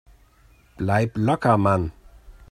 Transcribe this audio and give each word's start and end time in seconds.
Bleib 0.77 1.15
locker, 1.15 1.59
Mann! 1.59 1.91